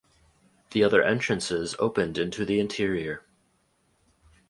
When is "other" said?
0.83-1.03